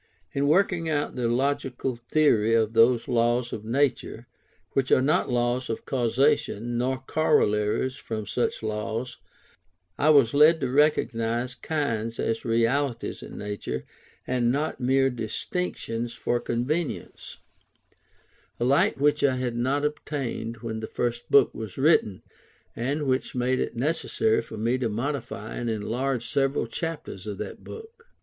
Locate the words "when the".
20.63-20.87